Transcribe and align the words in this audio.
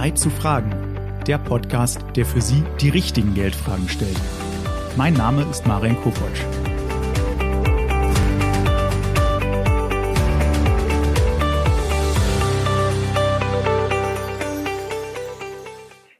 Zeit 0.00 0.18
zu 0.18 0.30
fragen. 0.30 0.70
Der 1.26 1.36
Podcast, 1.36 2.00
der 2.16 2.24
für 2.24 2.40
Sie 2.40 2.64
die 2.80 2.88
richtigen 2.88 3.34
Geldfragen 3.34 3.86
stellt. 3.86 4.18
Mein 4.96 5.12
Name 5.12 5.46
ist 5.50 5.66
Marian 5.66 5.94
Kopotsch. 6.00 6.40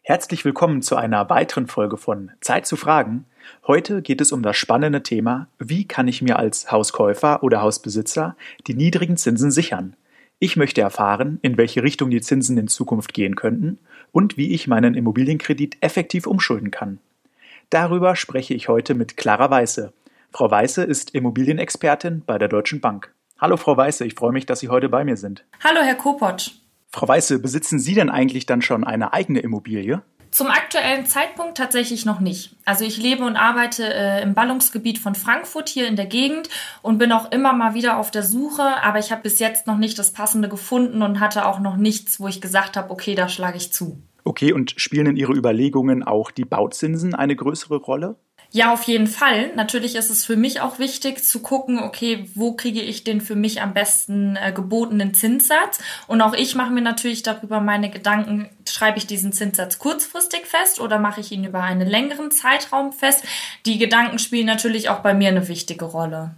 Herzlich 0.03 0.45
willkommen 0.45 0.83
zu 0.83 0.97
einer 0.97 1.31
weiteren 1.31 1.67
Folge 1.67 1.97
von 1.97 2.33
Zeit 2.43 2.67
zu 2.67 2.77
fragen. 2.77 3.25
Heute 3.67 4.03
geht 4.03 4.21
es 4.21 4.31
um 4.31 4.43
das 4.43 4.59
spannende 4.59 5.03
Thema, 5.03 5.49
wie 5.59 5.89
kann 5.89 6.07
ich 6.07 6.21
mir 6.21 6.39
als 6.39 6.71
Hauskäufer 6.71 7.43
oder 7.43 7.63
Hausbesitzer 7.63 8.37
die 8.67 8.75
niedrigen 8.75 9.17
Zinsen 9.17 9.51
sichern? 9.51 9.97
Ich 10.43 10.57
möchte 10.57 10.81
erfahren, 10.81 11.39
in 11.43 11.59
welche 11.59 11.83
Richtung 11.83 12.09
die 12.09 12.23
Zinsen 12.23 12.57
in 12.57 12.67
Zukunft 12.67 13.13
gehen 13.13 13.37
könnten 13.37 13.79
und 14.11 14.39
wie 14.39 14.55
ich 14.55 14.67
meinen 14.67 14.95
Immobilienkredit 14.95 15.77
effektiv 15.83 16.27
umschulden 16.27 16.71
kann. 16.71 16.99
Darüber 17.69 18.17
spreche 18.17 18.55
ich 18.55 18.67
heute 18.67 18.95
mit 18.95 19.19
Clara 19.19 19.51
Weiße. 19.51 19.93
Frau 20.33 20.51
Weiße 20.51 20.83
ist 20.83 21.15
Immobilienexpertin 21.15 22.23
bei 22.25 22.39
der 22.39 22.49
Deutschen 22.49 22.81
Bank. 22.81 23.13
Hallo 23.39 23.59
Frau 23.59 23.77
Weiße, 23.77 24.07
ich 24.07 24.15
freue 24.15 24.33
mich, 24.33 24.47
dass 24.47 24.61
Sie 24.61 24.71
heute 24.71 24.89
bei 24.89 25.05
mir 25.05 25.19
sind. 25.19 25.45
Hallo 25.63 25.81
Herr 25.83 25.97
Kopotsch. 25.97 26.53
Frau 26.89 27.07
Weiße, 27.07 27.39
besitzen 27.41 27.79
Sie 27.79 27.93
denn 27.93 28.09
eigentlich 28.09 28.47
dann 28.47 28.63
schon 28.63 28.83
eine 28.83 29.13
eigene 29.13 29.41
Immobilie? 29.41 30.01
Zum 30.31 30.47
aktuellen 30.47 31.07
Zeitpunkt 31.07 31.57
tatsächlich 31.57 32.07
noch 32.07 32.21
nicht. 32.21 32.55
Also 32.65 32.85
ich 32.85 32.99
lebe 32.99 33.25
und 33.25 33.37
arbeite 33.37 33.93
äh, 33.93 34.23
im 34.23 34.35
Ballungsgebiet 34.35 34.99
von 34.99 35.17
Frankfurt 35.17 35.69
hier 35.69 35.89
in 35.89 35.97
der 35.97 36.07
Gegend 36.07 36.49
und 36.83 36.99
bin 36.99 37.11
auch 37.11 37.33
immer 37.33 37.53
mal 37.53 37.75
wieder 37.75 37.99
auf 37.99 38.13
der 38.13 38.23
Suche, 38.23 38.63
aber 38.83 39.01
ich 39.01 39.11
habe 39.11 39.23
bis 39.23 39.41
jetzt 39.41 39.67
noch 39.67 39.77
nicht 39.77 39.99
das 39.99 40.13
Passende 40.13 40.49
gefunden 40.49 41.03
und 41.03 41.19
hatte 41.19 41.47
auch 41.47 41.59
noch 41.59 41.77
nichts, 41.77 42.21
wo 42.21 42.29
ich 42.29 42.41
gesagt 42.41 42.77
habe, 42.77 42.91
okay, 42.91 43.17
da 43.17 43.29
schlage 43.29 43.57
ich 43.57 43.73
zu. 43.73 44.01
Okay, 44.23 44.53
und 44.53 44.75
spielen 44.77 45.07
in 45.07 45.17
Ihre 45.17 45.33
Überlegungen 45.33 46.05
auch 46.05 46.31
die 46.31 46.45
Bauzinsen 46.45 47.15
eine 47.15 47.35
größere 47.35 47.77
Rolle? 47.77 48.17
Ja, 48.53 48.73
auf 48.73 48.83
jeden 48.85 49.07
Fall. 49.07 49.55
Natürlich 49.55 49.95
ist 49.95 50.11
es 50.11 50.25
für 50.25 50.37
mich 50.37 50.61
auch 50.61 50.81
wichtig 50.81 51.23
zu 51.23 51.39
gucken, 51.39 51.79
okay, 51.79 52.29
wo 52.35 52.53
kriege 52.53 52.81
ich 52.81 53.05
den 53.05 53.21
für 53.21 53.37
mich 53.37 53.63
am 53.63 53.75
besten 53.75 54.35
äh, 54.35 54.51
gebotenen 54.53 55.15
Zinssatz? 55.15 55.79
Und 56.09 56.21
auch 56.21 56.35
ich 56.35 56.57
mache 56.57 56.73
mir 56.73 56.81
natürlich 56.81 57.23
darüber 57.23 57.61
meine 57.61 57.91
Gedanken, 57.91 58.49
schreibe 58.69 58.99
ich 58.99 59.07
diesen 59.07 59.33
Zinssatz 59.33 59.79
kurzfristig 59.79 60.47
fest 60.47 60.81
oder 60.81 60.99
mache 60.99 61.21
ich 61.21 61.31
ihn 61.31 61.45
über 61.45 61.63
einen 61.63 61.89
längeren 61.89 62.33
Zeitraum 62.33 62.93
fest? 62.93 63.23
Die 63.67 63.79
Gedanken 63.79 64.19
spielen 64.19 64.47
natürlich 64.47 64.89
auch 64.89 64.99
bei 64.99 65.15
mir 65.15 65.29
eine 65.29 65.47
wichtige 65.47 65.85
Rolle. 65.85 66.35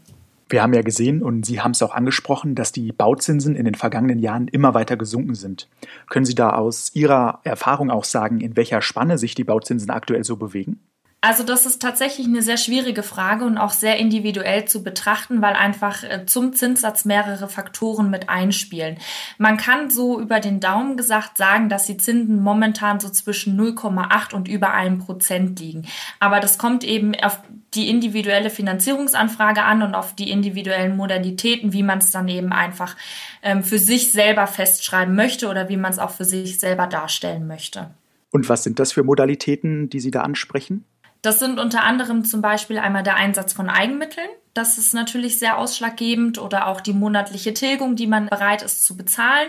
Wir 0.50 0.62
haben 0.62 0.74
ja 0.74 0.83
gesehen 0.83 1.22
und 1.22 1.46
Sie 1.46 1.62
haben 1.62 1.70
es 1.70 1.80
auch 1.80 1.94
angesprochen, 1.94 2.55
dass 2.55 2.72
die 2.72 2.92
Bauzinsen 2.92 3.56
in 3.56 3.64
den 3.64 3.74
vergangenen 3.74 4.18
Jahren 4.18 4.48
immer 4.48 4.74
weiter 4.74 4.98
gesunken 4.98 5.34
sind. 5.34 5.66
Können 6.10 6.27
Sie 6.27 6.34
da 6.34 6.50
aus 6.50 6.90
Ihrer 6.92 7.40
Erfahrung 7.44 7.90
auch 7.90 8.05
sagen, 8.05 8.42
in 8.42 8.55
welcher 8.55 8.83
Spanne 8.83 9.16
sich 9.16 9.34
die 9.34 9.44
Bauzinsen 9.44 9.88
aktuell 9.88 10.24
so 10.24 10.36
bewegen? 10.36 10.78
Also 11.24 11.44
das 11.44 11.66
ist 11.66 11.80
tatsächlich 11.80 12.26
eine 12.26 12.42
sehr 12.42 12.56
schwierige 12.56 13.04
Frage 13.04 13.44
und 13.44 13.56
auch 13.56 13.70
sehr 13.70 13.96
individuell 13.96 14.64
zu 14.64 14.82
betrachten, 14.82 15.40
weil 15.40 15.54
einfach 15.54 16.02
äh, 16.02 16.26
zum 16.26 16.52
Zinssatz 16.52 17.04
mehrere 17.04 17.48
Faktoren 17.48 18.10
mit 18.10 18.28
einspielen. 18.28 18.96
Man 19.38 19.56
kann 19.56 19.88
so 19.88 20.20
über 20.20 20.40
den 20.40 20.58
Daumen 20.58 20.96
gesagt 20.96 21.38
sagen, 21.38 21.68
dass 21.68 21.86
die 21.86 21.96
Zinsen 21.96 22.42
momentan 22.42 22.98
so 22.98 23.08
zwischen 23.08 23.56
0,8 23.56 24.34
und 24.34 24.48
über 24.48 24.74
einem 24.74 24.98
Prozent 24.98 25.60
liegen. 25.60 25.86
Aber 26.18 26.40
das 26.40 26.58
kommt 26.58 26.82
eben 26.82 27.14
auf 27.14 27.38
die 27.74 27.88
individuelle 27.88 28.50
Finanzierungsanfrage 28.50 29.62
an 29.62 29.84
und 29.84 29.94
auf 29.94 30.16
die 30.16 30.28
individuellen 30.28 30.96
Modalitäten, 30.96 31.72
wie 31.72 31.84
man 31.84 31.98
es 31.98 32.10
dann 32.10 32.26
eben 32.26 32.52
einfach 32.52 32.96
ähm, 33.44 33.62
für 33.62 33.78
sich 33.78 34.10
selber 34.10 34.48
festschreiben 34.48 35.14
möchte 35.14 35.48
oder 35.48 35.68
wie 35.68 35.76
man 35.76 35.92
es 35.92 36.00
auch 36.00 36.10
für 36.10 36.24
sich 36.24 36.58
selber 36.58 36.88
darstellen 36.88 37.46
möchte. 37.46 37.90
Und 38.32 38.48
was 38.48 38.64
sind 38.64 38.80
das 38.80 38.90
für 38.90 39.04
Modalitäten, 39.04 39.88
die 39.88 40.00
Sie 40.00 40.10
da 40.10 40.22
ansprechen? 40.22 40.84
Das 41.22 41.38
sind 41.38 41.60
unter 41.60 41.84
anderem 41.84 42.24
zum 42.24 42.42
Beispiel 42.42 42.78
einmal 42.78 43.05
der 43.05 43.14
Einsatz 43.14 43.52
von 43.52 43.70
Eigenmitteln. 43.70 44.27
Das 44.55 44.77
ist 44.77 44.92
natürlich 44.92 45.38
sehr 45.38 45.56
ausschlaggebend 45.56 46.38
oder 46.38 46.66
auch 46.66 46.80
die 46.80 46.92
monatliche 46.92 47.55
Tilgung, 47.55 47.96
die 47.96 48.08
man 48.08 48.27
bereit 48.27 48.62
ist 48.62 48.84
zu 48.84 48.96
bezahlen. 48.96 49.48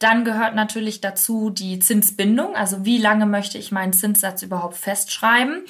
Dann 0.00 0.24
gehört 0.24 0.56
natürlich 0.56 1.00
dazu 1.00 1.48
die 1.48 1.78
Zinsbindung, 1.78 2.54
also 2.54 2.84
wie 2.84 2.98
lange 2.98 3.24
möchte 3.24 3.56
ich 3.56 3.72
meinen 3.72 3.94
Zinssatz 3.94 4.42
überhaupt 4.42 4.76
festschreiben. 4.76 5.62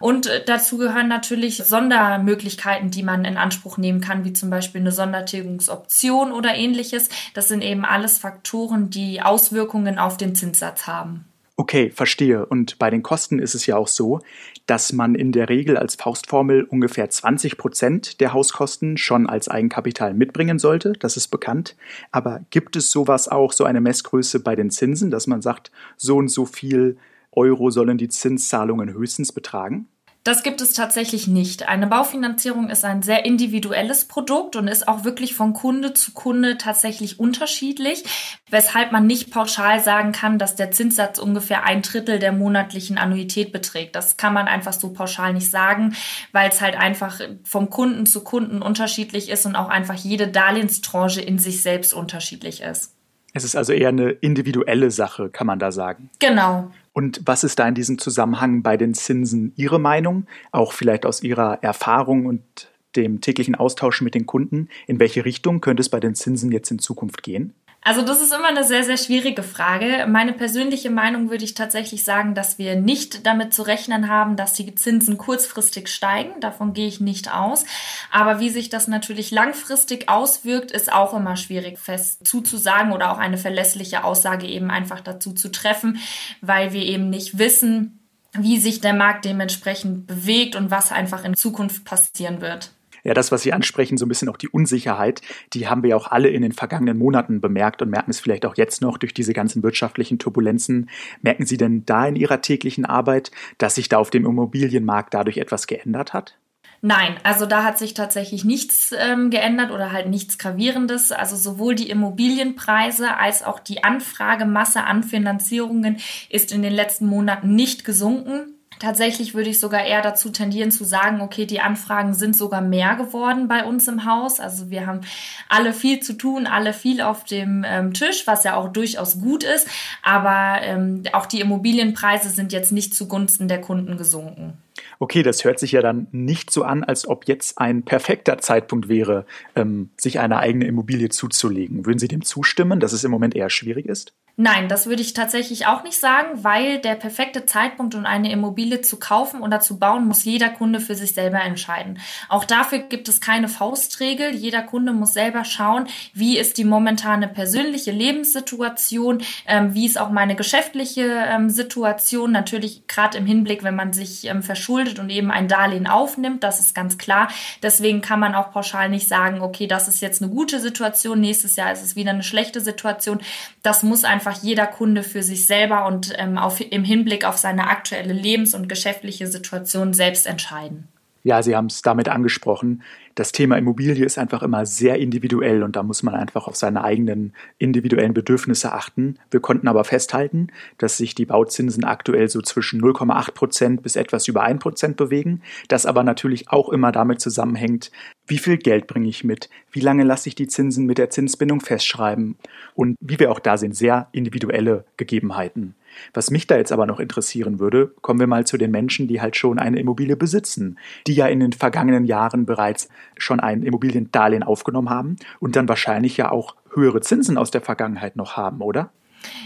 Und 0.00 0.26
äh, 0.26 0.42
dazu 0.44 0.78
gehören 0.78 1.06
natürlich 1.06 1.58
Sondermöglichkeiten, 1.58 2.90
die 2.90 3.02
man 3.02 3.24
in 3.24 3.36
Anspruch 3.36 3.76
nehmen 3.76 4.00
kann, 4.00 4.24
wie 4.24 4.32
zum 4.32 4.50
Beispiel 4.50 4.80
eine 4.80 4.90
Sondertilgungsoption 4.90 6.32
oder 6.32 6.54
ähnliches. 6.54 7.10
Das 7.34 7.48
sind 7.48 7.62
eben 7.62 7.84
alles 7.84 8.18
Faktoren, 8.18 8.90
die 8.90 9.22
Auswirkungen 9.22 9.98
auf 9.98 10.16
den 10.16 10.34
Zinssatz 10.34 10.86
haben. 10.86 11.26
Okay, 11.56 11.90
verstehe. 11.90 12.44
Und 12.46 12.78
bei 12.80 12.90
den 12.90 13.04
Kosten 13.04 13.38
ist 13.38 13.54
es 13.54 13.66
ja 13.66 13.76
auch 13.76 13.86
so, 13.86 14.20
dass 14.66 14.92
man 14.92 15.14
in 15.14 15.32
der 15.32 15.48
Regel 15.48 15.76
als 15.76 15.94
Faustformel 15.96 16.64
ungefähr 16.64 17.10
20 17.10 17.58
Prozent 17.58 18.20
der 18.20 18.32
Hauskosten 18.32 18.96
schon 18.96 19.26
als 19.28 19.48
Eigenkapital 19.48 20.14
mitbringen 20.14 20.58
sollte. 20.58 20.94
Das 20.94 21.16
ist 21.16 21.28
bekannt. 21.28 21.76
Aber 22.10 22.40
gibt 22.50 22.76
es 22.76 22.90
sowas 22.90 23.28
auch, 23.28 23.52
so 23.52 23.64
eine 23.64 23.80
Messgröße 23.80 24.40
bei 24.40 24.56
den 24.56 24.70
Zinsen, 24.70 25.10
dass 25.10 25.26
man 25.26 25.42
sagt, 25.42 25.70
so 25.96 26.16
und 26.16 26.28
so 26.28 26.46
viel 26.46 26.96
Euro 27.32 27.70
sollen 27.70 27.98
die 27.98 28.08
Zinszahlungen 28.08 28.92
höchstens 28.92 29.32
betragen? 29.32 29.88
Das 30.24 30.42
gibt 30.42 30.62
es 30.62 30.72
tatsächlich 30.72 31.28
nicht. 31.28 31.68
Eine 31.68 31.86
Baufinanzierung 31.86 32.70
ist 32.70 32.82
ein 32.82 33.02
sehr 33.02 33.26
individuelles 33.26 34.06
Produkt 34.06 34.56
und 34.56 34.68
ist 34.68 34.88
auch 34.88 35.04
wirklich 35.04 35.34
von 35.34 35.52
Kunde 35.52 35.92
zu 35.92 36.12
Kunde 36.12 36.56
tatsächlich 36.56 37.20
unterschiedlich, 37.20 38.04
weshalb 38.48 38.90
man 38.90 39.06
nicht 39.06 39.30
pauschal 39.30 39.80
sagen 39.80 40.12
kann, 40.12 40.38
dass 40.38 40.56
der 40.56 40.70
Zinssatz 40.70 41.18
ungefähr 41.18 41.64
ein 41.64 41.82
Drittel 41.82 42.18
der 42.18 42.32
monatlichen 42.32 42.96
Annuität 42.96 43.52
beträgt. 43.52 43.96
Das 43.96 44.16
kann 44.16 44.32
man 44.32 44.48
einfach 44.48 44.72
so 44.72 44.94
pauschal 44.94 45.34
nicht 45.34 45.50
sagen, 45.50 45.94
weil 46.32 46.48
es 46.48 46.62
halt 46.62 46.74
einfach 46.74 47.20
vom 47.44 47.68
Kunden 47.68 48.06
zu 48.06 48.24
Kunden 48.24 48.62
unterschiedlich 48.62 49.28
ist 49.28 49.44
und 49.44 49.56
auch 49.56 49.68
einfach 49.68 49.94
jede 49.94 50.28
Darlehenstranche 50.28 51.20
in 51.20 51.38
sich 51.38 51.60
selbst 51.60 51.92
unterschiedlich 51.92 52.62
ist. 52.62 52.94
Es 53.34 53.44
ist 53.44 53.56
also 53.56 53.74
eher 53.74 53.90
eine 53.90 54.10
individuelle 54.10 54.90
Sache, 54.90 55.28
kann 55.28 55.46
man 55.46 55.58
da 55.58 55.70
sagen. 55.70 56.08
Genau. 56.18 56.70
Und 56.94 57.20
was 57.26 57.42
ist 57.44 57.58
da 57.58 57.68
in 57.68 57.74
diesem 57.74 57.98
Zusammenhang 57.98 58.62
bei 58.62 58.76
den 58.76 58.94
Zinsen 58.94 59.52
Ihre 59.56 59.80
Meinung? 59.80 60.26
Auch 60.52 60.72
vielleicht 60.72 61.04
aus 61.04 61.22
Ihrer 61.22 61.58
Erfahrung 61.62 62.24
und 62.24 62.70
dem 62.94 63.20
täglichen 63.20 63.56
Austausch 63.56 64.00
mit 64.00 64.14
den 64.14 64.26
Kunden. 64.26 64.68
In 64.86 65.00
welche 65.00 65.24
Richtung 65.24 65.60
könnte 65.60 65.80
es 65.80 65.88
bei 65.88 65.98
den 65.98 66.14
Zinsen 66.14 66.52
jetzt 66.52 66.70
in 66.70 66.78
Zukunft 66.78 67.24
gehen? 67.24 67.52
Also 67.86 68.00
das 68.00 68.22
ist 68.22 68.32
immer 68.32 68.48
eine 68.48 68.64
sehr, 68.64 68.82
sehr 68.82 68.96
schwierige 68.96 69.42
Frage. 69.42 70.06
Meine 70.08 70.32
persönliche 70.32 70.88
Meinung 70.88 71.28
würde 71.28 71.44
ich 71.44 71.52
tatsächlich 71.52 72.02
sagen, 72.02 72.34
dass 72.34 72.56
wir 72.56 72.76
nicht 72.76 73.26
damit 73.26 73.52
zu 73.52 73.60
rechnen 73.60 74.08
haben, 74.08 74.36
dass 74.36 74.54
die 74.54 74.74
Zinsen 74.74 75.18
kurzfristig 75.18 75.88
steigen. 75.88 76.40
Davon 76.40 76.72
gehe 76.72 76.88
ich 76.88 77.00
nicht 77.00 77.34
aus. 77.34 77.66
Aber 78.10 78.40
wie 78.40 78.48
sich 78.48 78.70
das 78.70 78.88
natürlich 78.88 79.30
langfristig 79.30 80.08
auswirkt, 80.08 80.70
ist 80.70 80.90
auch 80.90 81.12
immer 81.12 81.36
schwierig 81.36 81.78
fest 81.78 82.26
zuzusagen 82.26 82.90
oder 82.90 83.12
auch 83.12 83.18
eine 83.18 83.36
verlässliche 83.36 84.04
Aussage 84.04 84.46
eben 84.46 84.70
einfach 84.70 85.02
dazu 85.02 85.34
zu 85.34 85.52
treffen, 85.52 85.98
weil 86.40 86.72
wir 86.72 86.82
eben 86.82 87.10
nicht 87.10 87.36
wissen, 87.36 88.00
wie 88.32 88.58
sich 88.58 88.80
der 88.80 88.94
Markt 88.94 89.26
dementsprechend 89.26 90.06
bewegt 90.06 90.56
und 90.56 90.70
was 90.70 90.90
einfach 90.90 91.22
in 91.22 91.36
Zukunft 91.36 91.84
passieren 91.84 92.40
wird. 92.40 92.73
Ja, 93.04 93.12
das, 93.12 93.30
was 93.30 93.42
Sie 93.42 93.52
ansprechen, 93.52 93.98
so 93.98 94.06
ein 94.06 94.08
bisschen 94.08 94.30
auch 94.30 94.38
die 94.38 94.48
Unsicherheit, 94.48 95.20
die 95.52 95.68
haben 95.68 95.82
wir 95.82 95.96
auch 95.96 96.10
alle 96.10 96.28
in 96.28 96.40
den 96.40 96.52
vergangenen 96.52 96.98
Monaten 96.98 97.42
bemerkt 97.42 97.82
und 97.82 97.90
merken 97.90 98.10
es 98.10 98.18
vielleicht 98.18 98.46
auch 98.46 98.56
jetzt 98.56 98.80
noch 98.80 98.96
durch 98.96 99.12
diese 99.12 99.34
ganzen 99.34 99.62
wirtschaftlichen 99.62 100.18
Turbulenzen. 100.18 100.88
Merken 101.20 101.44
Sie 101.44 101.58
denn 101.58 101.84
da 101.84 102.06
in 102.06 102.16
Ihrer 102.16 102.40
täglichen 102.40 102.86
Arbeit, 102.86 103.30
dass 103.58 103.74
sich 103.74 103.90
da 103.90 103.98
auf 103.98 104.08
dem 104.08 104.24
Immobilienmarkt 104.24 105.12
dadurch 105.12 105.36
etwas 105.36 105.66
geändert 105.66 106.14
hat? 106.14 106.38
Nein, 106.86 107.16
also 107.22 107.46
da 107.46 107.64
hat 107.64 107.78
sich 107.78 107.94
tatsächlich 107.94 108.44
nichts 108.44 108.92
ähm, 108.98 109.30
geändert 109.30 109.70
oder 109.70 109.90
halt 109.92 110.08
nichts 110.08 110.36
Gravierendes. 110.36 111.12
Also 111.12 111.34
sowohl 111.34 111.74
die 111.74 111.88
Immobilienpreise 111.88 113.16
als 113.16 113.42
auch 113.42 113.58
die 113.58 113.84
Anfragemasse 113.84 114.84
an 114.84 115.02
Finanzierungen 115.02 115.96
ist 116.28 116.52
in 116.52 116.60
den 116.60 116.74
letzten 116.74 117.06
Monaten 117.06 117.54
nicht 117.54 117.86
gesunken. 117.86 118.54
Tatsächlich 118.78 119.34
würde 119.34 119.50
ich 119.50 119.60
sogar 119.60 119.84
eher 119.84 120.02
dazu 120.02 120.30
tendieren 120.30 120.70
zu 120.70 120.84
sagen, 120.84 121.20
okay, 121.20 121.46
die 121.46 121.60
Anfragen 121.60 122.14
sind 122.14 122.36
sogar 122.36 122.60
mehr 122.60 122.96
geworden 122.96 123.48
bei 123.48 123.64
uns 123.64 123.88
im 123.88 124.04
Haus. 124.04 124.40
Also 124.40 124.70
wir 124.70 124.86
haben 124.86 125.00
alle 125.48 125.72
viel 125.72 126.00
zu 126.00 126.14
tun, 126.14 126.46
alle 126.46 126.72
viel 126.72 127.00
auf 127.00 127.24
dem 127.24 127.64
ähm, 127.66 127.92
Tisch, 127.92 128.26
was 128.26 128.44
ja 128.44 128.56
auch 128.56 128.68
durchaus 128.68 129.20
gut 129.20 129.44
ist. 129.44 129.68
Aber 130.02 130.60
ähm, 130.62 131.02
auch 131.12 131.26
die 131.26 131.40
Immobilienpreise 131.40 132.30
sind 132.30 132.52
jetzt 132.52 132.72
nicht 132.72 132.94
zugunsten 132.94 133.48
der 133.48 133.60
Kunden 133.60 133.96
gesunken. 133.96 134.58
Okay, 134.98 135.22
das 135.22 135.44
hört 135.44 135.58
sich 135.58 135.72
ja 135.72 135.82
dann 135.82 136.08
nicht 136.12 136.50
so 136.50 136.64
an, 136.64 136.84
als 136.84 137.06
ob 137.06 137.28
jetzt 137.28 137.58
ein 137.58 137.84
perfekter 137.84 138.38
Zeitpunkt 138.38 138.88
wäre, 138.88 139.26
ähm, 139.54 139.90
sich 139.96 140.18
eine 140.18 140.38
eigene 140.38 140.66
Immobilie 140.66 141.08
zuzulegen. 141.08 141.86
Würden 141.86 141.98
Sie 141.98 142.08
dem 142.08 142.22
zustimmen, 142.22 142.80
dass 142.80 142.92
es 142.92 143.04
im 143.04 143.10
Moment 143.10 143.34
eher 143.34 143.50
schwierig 143.50 143.86
ist? 143.86 144.12
Nein, 144.36 144.68
das 144.68 144.86
würde 144.86 145.00
ich 145.00 145.14
tatsächlich 145.14 145.66
auch 145.66 145.84
nicht 145.84 145.96
sagen, 145.96 146.42
weil 146.42 146.80
der 146.80 146.96
perfekte 146.96 147.46
Zeitpunkt, 147.46 147.94
um 147.94 148.04
eine 148.04 148.32
Immobilie 148.32 148.80
zu 148.80 148.98
kaufen 148.98 149.40
oder 149.40 149.60
zu 149.60 149.78
bauen, 149.78 150.08
muss 150.08 150.24
jeder 150.24 150.48
Kunde 150.48 150.80
für 150.80 150.96
sich 150.96 151.14
selber 151.14 151.40
entscheiden. 151.40 152.00
Auch 152.28 152.44
dafür 152.44 152.80
gibt 152.80 153.08
es 153.08 153.20
keine 153.20 153.46
Faustregel. 153.48 154.34
Jeder 154.34 154.62
Kunde 154.62 154.92
muss 154.92 155.12
selber 155.12 155.44
schauen, 155.44 155.86
wie 156.14 156.36
ist 156.36 156.58
die 156.58 156.64
momentane 156.64 157.28
persönliche 157.28 157.92
Lebenssituation, 157.92 159.22
ähm, 159.46 159.72
wie 159.72 159.86
ist 159.86 160.00
auch 160.00 160.10
meine 160.10 160.34
geschäftliche 160.34 161.04
ähm, 161.04 161.48
Situation. 161.48 162.32
Natürlich 162.32 162.88
gerade 162.88 163.18
im 163.18 163.26
Hinblick, 163.26 163.62
wenn 163.62 163.76
man 163.76 163.92
sich 163.92 164.24
ähm, 164.24 164.42
verschuldet 164.42 164.98
und 164.98 165.10
eben 165.10 165.30
ein 165.30 165.46
Darlehen 165.46 165.86
aufnimmt, 165.86 166.42
das 166.42 166.58
ist 166.58 166.74
ganz 166.74 166.98
klar. 166.98 167.28
Deswegen 167.62 168.00
kann 168.00 168.18
man 168.18 168.34
auch 168.34 168.50
pauschal 168.50 168.88
nicht 168.88 169.06
sagen, 169.06 169.42
okay, 169.42 169.68
das 169.68 169.86
ist 169.86 170.00
jetzt 170.00 170.22
eine 170.22 170.32
gute 170.32 170.58
Situation, 170.58 171.20
nächstes 171.20 171.54
Jahr 171.54 171.70
ist 171.70 171.84
es 171.84 171.94
wieder 171.94 172.10
eine 172.10 172.24
schlechte 172.24 172.60
Situation. 172.60 173.20
Das 173.62 173.84
muss 173.84 174.02
einfach 174.02 174.23
einfach 174.24 174.42
jeder 174.42 174.66
Kunde 174.66 175.02
für 175.02 175.22
sich 175.22 175.46
selber 175.46 175.86
und 175.86 176.12
ähm, 176.16 176.38
auf, 176.38 176.60
im 176.60 176.84
Hinblick 176.84 177.24
auf 177.24 177.36
seine 177.36 177.68
aktuelle 177.68 178.14
Lebens- 178.14 178.54
und 178.54 178.68
geschäftliche 178.68 179.26
Situation 179.26 179.92
selbst 179.92 180.26
entscheiden. 180.26 180.88
Ja, 181.26 181.42
Sie 181.42 181.56
haben 181.56 181.66
es 181.66 181.80
damit 181.80 182.10
angesprochen. 182.10 182.82
Das 183.14 183.32
Thema 183.32 183.56
Immobilie 183.56 184.04
ist 184.04 184.18
einfach 184.18 184.42
immer 184.42 184.66
sehr 184.66 184.98
individuell 184.98 185.62
und 185.62 185.74
da 185.74 185.82
muss 185.82 186.02
man 186.02 186.14
einfach 186.14 186.46
auf 186.48 186.56
seine 186.56 186.84
eigenen 186.84 187.32
individuellen 187.58 188.12
Bedürfnisse 188.12 188.72
achten. 188.72 189.18
Wir 189.30 189.40
konnten 189.40 189.68
aber 189.68 189.84
festhalten, 189.84 190.48
dass 190.76 190.98
sich 190.98 191.14
die 191.14 191.24
Bauzinsen 191.24 191.84
aktuell 191.84 192.28
so 192.28 192.42
zwischen 192.42 192.82
0,8 192.82 193.32
Prozent 193.32 193.82
bis 193.82 193.96
etwas 193.96 194.28
über 194.28 194.42
1 194.42 194.60
Prozent 194.60 194.96
bewegen. 194.98 195.40
Das 195.68 195.86
aber 195.86 196.02
natürlich 196.02 196.50
auch 196.50 196.68
immer 196.68 196.92
damit 196.92 197.20
zusammenhängt, 197.20 197.90
wie 198.26 198.38
viel 198.38 198.56
Geld 198.56 198.86
bringe 198.86 199.08
ich 199.08 199.24
mit? 199.24 199.50
Wie 199.70 199.80
lange 199.80 200.02
lasse 200.02 200.28
ich 200.28 200.34
die 200.34 200.46
Zinsen 200.46 200.86
mit 200.86 200.98
der 200.98 201.10
Zinsbindung 201.10 201.60
festschreiben? 201.60 202.36
Und 202.74 202.96
wie 203.00 203.18
wir 203.18 203.30
auch 203.30 203.38
da 203.38 203.58
sehen, 203.58 203.72
sehr 203.72 204.08
individuelle 204.12 204.84
Gegebenheiten. 204.96 205.74
Was 206.12 206.30
mich 206.30 206.46
da 206.46 206.56
jetzt 206.56 206.72
aber 206.72 206.86
noch 206.86 207.00
interessieren 207.00 207.60
würde, 207.60 207.92
kommen 208.00 208.20
wir 208.20 208.26
mal 208.26 208.46
zu 208.46 208.56
den 208.56 208.70
Menschen, 208.70 209.08
die 209.08 209.20
halt 209.20 209.36
schon 209.36 209.58
eine 209.58 209.78
Immobilie 209.78 210.16
besitzen, 210.16 210.78
die 211.06 211.14
ja 211.14 211.26
in 211.26 211.40
den 211.40 211.52
vergangenen 211.52 212.04
Jahren 212.04 212.46
bereits 212.46 212.88
schon 213.16 213.40
ein 213.40 213.62
Immobiliendarlehen 213.62 214.42
aufgenommen 214.42 214.90
haben 214.90 215.16
und 215.38 215.54
dann 215.56 215.68
wahrscheinlich 215.68 216.16
ja 216.16 216.30
auch 216.30 216.56
höhere 216.72 217.00
Zinsen 217.00 217.38
aus 217.38 217.50
der 217.50 217.60
Vergangenheit 217.60 218.16
noch 218.16 218.36
haben, 218.36 218.60
oder? 218.60 218.90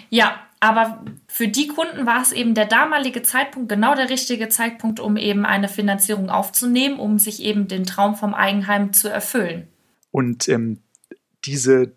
Ja, 0.09 0.41
aber 0.61 1.05
für 1.29 1.49
die 1.49 1.69
Kunden 1.69 2.07
war 2.07 2.21
es 2.21 2.33
eben 2.33 2.55
der 2.55 2.67
damalige 2.67 3.23
Zeitpunkt 3.23 3.69
genau 3.69 3.95
der 3.95 4.11
richtige 4.11 4.49
Zeitpunkt, 4.49 4.99
um 4.99 5.17
eben 5.17 5.47
eine 5.47 5.69
Finanzierung 5.69 6.31
aufzunehmen, 6.31 6.99
um 6.99 7.19
sich 7.19 7.43
eben 7.43 7.69
den 7.69 7.85
Traum 7.85 8.17
vom 8.17 8.35
Eigenheim 8.35 8.93
zu 8.93 9.09
erfüllen. 9.09 9.69
Und 10.11 10.49
ähm, 10.49 10.81
diese 11.45 11.93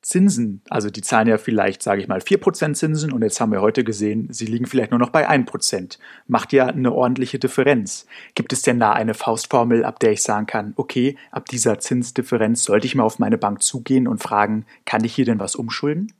Zinsen, 0.00 0.62
also 0.70 0.88
die 0.88 1.02
zahlen 1.02 1.28
ja 1.28 1.36
vielleicht, 1.36 1.82
sage 1.82 2.00
ich 2.00 2.08
mal, 2.08 2.20
4% 2.20 2.72
Zinsen 2.74 3.12
und 3.12 3.22
jetzt 3.22 3.40
haben 3.40 3.52
wir 3.52 3.60
heute 3.60 3.84
gesehen, 3.84 4.28
sie 4.30 4.46
liegen 4.46 4.66
vielleicht 4.66 4.90
nur 4.90 5.00
noch 5.00 5.10
bei 5.10 5.28
1%. 5.28 5.98
Macht 6.26 6.52
ja 6.54 6.66
eine 6.66 6.92
ordentliche 6.92 7.38
Differenz. 7.38 8.06
Gibt 8.34 8.54
es 8.54 8.62
denn 8.62 8.80
da 8.80 8.92
eine 8.92 9.12
Faustformel, 9.12 9.84
ab 9.84 10.00
der 10.00 10.12
ich 10.12 10.22
sagen 10.22 10.46
kann, 10.46 10.72
okay, 10.76 11.16
ab 11.30 11.46
dieser 11.46 11.78
Zinsdifferenz 11.78 12.64
sollte 12.64 12.86
ich 12.86 12.94
mal 12.94 13.02
auf 13.02 13.18
meine 13.18 13.36
Bank 13.36 13.62
zugehen 13.62 14.08
und 14.08 14.22
fragen, 14.22 14.64
kann 14.86 15.04
ich 15.04 15.14
hier 15.14 15.26
denn 15.26 15.40
was 15.40 15.56
umschulden? 15.56 16.14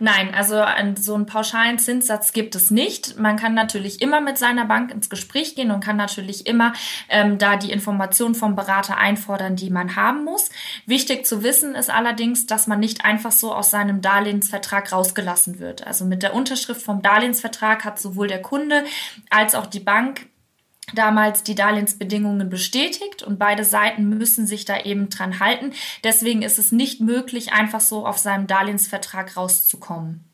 Nein, 0.00 0.34
also 0.34 0.62
so 1.00 1.14
einen 1.14 1.26
pauschalen 1.26 1.78
Zinssatz 1.78 2.32
gibt 2.32 2.54
es 2.54 2.70
nicht. 2.70 3.18
Man 3.18 3.36
kann 3.36 3.54
natürlich 3.54 4.02
immer 4.02 4.20
mit 4.20 4.38
seiner 4.38 4.64
Bank 4.64 4.90
ins 4.90 5.08
Gespräch 5.08 5.54
gehen 5.54 5.70
und 5.70 5.82
kann 5.82 5.96
natürlich 5.96 6.46
immer 6.46 6.72
ähm, 7.08 7.38
da 7.38 7.56
die 7.56 7.70
Informationen 7.70 8.34
vom 8.34 8.56
Berater 8.56 8.98
einfordern, 8.98 9.56
die 9.56 9.70
man 9.70 9.96
haben 9.96 10.24
muss. 10.24 10.50
Wichtig 10.86 11.26
zu 11.26 11.42
wissen 11.42 11.74
ist 11.74 11.90
allerdings, 11.90 12.46
dass 12.46 12.66
man 12.66 12.80
nicht 12.80 13.04
einfach 13.04 13.32
so 13.32 13.54
aus 13.54 13.70
seinem 13.70 14.00
Darlehensvertrag 14.00 14.92
rausgelassen 14.92 15.58
wird. 15.58 15.86
Also 15.86 16.04
mit 16.04 16.22
der 16.22 16.34
Unterschrift 16.34 16.82
vom 16.82 17.02
Darlehensvertrag 17.02 17.84
hat 17.84 17.98
sowohl 17.98 18.28
der 18.28 18.42
Kunde 18.42 18.84
als 19.30 19.54
auch 19.54 19.66
die 19.66 19.80
Bank 19.80 20.26
damals 20.94 21.42
die 21.42 21.54
Darlehensbedingungen 21.54 22.48
bestätigt 22.48 23.22
und 23.22 23.38
beide 23.38 23.64
Seiten 23.64 24.08
müssen 24.08 24.46
sich 24.46 24.64
da 24.64 24.80
eben 24.80 25.08
dran 25.10 25.40
halten. 25.40 25.72
Deswegen 26.02 26.42
ist 26.42 26.58
es 26.58 26.72
nicht 26.72 27.00
möglich, 27.00 27.52
einfach 27.52 27.80
so 27.80 28.06
auf 28.06 28.18
seinem 28.18 28.46
Darlehensvertrag 28.46 29.36
rauszukommen. 29.36 30.24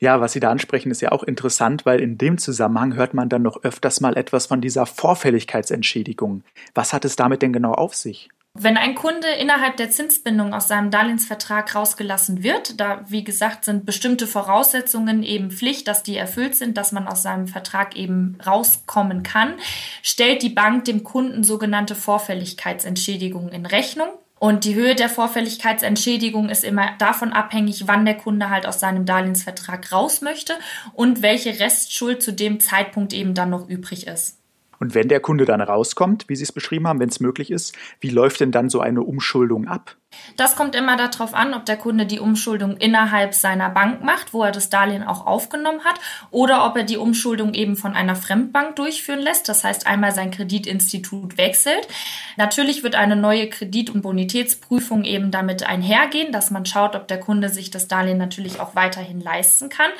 Ja, 0.00 0.20
was 0.20 0.32
Sie 0.32 0.40
da 0.40 0.50
ansprechen, 0.50 0.90
ist 0.90 1.00
ja 1.00 1.12
auch 1.12 1.22
interessant, 1.22 1.86
weil 1.86 2.00
in 2.00 2.18
dem 2.18 2.36
Zusammenhang 2.36 2.94
hört 2.94 3.14
man 3.14 3.28
dann 3.28 3.42
noch 3.42 3.62
öfters 3.62 4.00
mal 4.00 4.16
etwas 4.16 4.46
von 4.46 4.60
dieser 4.60 4.86
Vorfälligkeitsentschädigung. 4.86 6.42
Was 6.74 6.92
hat 6.92 7.04
es 7.04 7.16
damit 7.16 7.42
denn 7.42 7.52
genau 7.52 7.72
auf 7.72 7.94
sich? 7.94 8.28
Wenn 8.56 8.76
ein 8.76 8.94
Kunde 8.94 9.26
innerhalb 9.26 9.76
der 9.78 9.90
Zinsbindung 9.90 10.54
aus 10.54 10.68
seinem 10.68 10.92
Darlehensvertrag 10.92 11.74
rausgelassen 11.74 12.44
wird, 12.44 12.78
da 12.78 13.04
wie 13.08 13.24
gesagt 13.24 13.64
sind 13.64 13.84
bestimmte 13.84 14.28
Voraussetzungen 14.28 15.24
eben 15.24 15.50
Pflicht, 15.50 15.88
dass 15.88 16.04
die 16.04 16.16
erfüllt 16.16 16.54
sind, 16.54 16.76
dass 16.76 16.92
man 16.92 17.08
aus 17.08 17.22
seinem 17.22 17.48
Vertrag 17.48 17.96
eben 17.96 18.38
rauskommen 18.46 19.24
kann, 19.24 19.54
stellt 20.02 20.42
die 20.42 20.50
Bank 20.50 20.84
dem 20.84 21.02
Kunden 21.02 21.42
sogenannte 21.42 21.96
Vorfälligkeitsentschädigungen 21.96 23.50
in 23.50 23.66
Rechnung. 23.66 24.08
Und 24.38 24.64
die 24.64 24.76
Höhe 24.76 24.94
der 24.94 25.08
Vorfälligkeitsentschädigung 25.08 26.48
ist 26.48 26.62
immer 26.62 26.92
davon 26.98 27.32
abhängig, 27.32 27.88
wann 27.88 28.04
der 28.04 28.16
Kunde 28.16 28.50
halt 28.50 28.66
aus 28.66 28.78
seinem 28.78 29.04
Darlehensvertrag 29.04 29.90
raus 29.90 30.20
möchte 30.20 30.54
und 30.92 31.22
welche 31.22 31.58
Restschuld 31.58 32.22
zu 32.22 32.32
dem 32.32 32.60
Zeitpunkt 32.60 33.14
eben 33.14 33.34
dann 33.34 33.50
noch 33.50 33.68
übrig 33.68 34.06
ist. 34.06 34.38
Und 34.84 34.94
wenn 34.94 35.08
der 35.08 35.20
Kunde 35.20 35.46
dann 35.46 35.62
rauskommt, 35.62 36.28
wie 36.28 36.36
Sie 36.36 36.42
es 36.42 36.52
beschrieben 36.52 36.86
haben, 36.86 37.00
wenn 37.00 37.08
es 37.08 37.18
möglich 37.18 37.50
ist, 37.50 37.74
wie 38.00 38.10
läuft 38.10 38.40
denn 38.40 38.52
dann 38.52 38.68
so 38.68 38.82
eine 38.82 39.00
Umschuldung 39.00 39.66
ab? 39.66 39.96
Das 40.36 40.56
kommt 40.56 40.74
immer 40.74 40.98
darauf 40.98 41.32
an, 41.32 41.54
ob 41.54 41.64
der 41.64 41.78
Kunde 41.78 42.04
die 42.04 42.20
Umschuldung 42.20 42.76
innerhalb 42.76 43.32
seiner 43.32 43.70
Bank 43.70 44.04
macht, 44.04 44.34
wo 44.34 44.42
er 44.42 44.52
das 44.52 44.68
Darlehen 44.68 45.02
auch 45.02 45.26
aufgenommen 45.26 45.84
hat, 45.84 45.98
oder 46.30 46.66
ob 46.66 46.76
er 46.76 46.82
die 46.82 46.98
Umschuldung 46.98 47.54
eben 47.54 47.76
von 47.76 47.96
einer 47.96 48.14
Fremdbank 48.14 48.76
durchführen 48.76 49.20
lässt. 49.20 49.48
Das 49.48 49.64
heißt, 49.64 49.86
einmal 49.86 50.12
sein 50.12 50.30
Kreditinstitut 50.30 51.38
wechselt. 51.38 51.88
Natürlich 52.36 52.82
wird 52.82 52.94
eine 52.94 53.16
neue 53.16 53.48
Kredit- 53.48 53.88
und 53.88 54.02
Bonitätsprüfung 54.02 55.04
eben 55.04 55.30
damit 55.30 55.66
einhergehen, 55.66 56.30
dass 56.30 56.50
man 56.50 56.66
schaut, 56.66 56.94
ob 56.94 57.08
der 57.08 57.20
Kunde 57.20 57.48
sich 57.48 57.70
das 57.70 57.88
Darlehen 57.88 58.18
natürlich 58.18 58.60
auch 58.60 58.74
weiterhin 58.74 59.22
leisten 59.22 59.70
kann. 59.70 59.92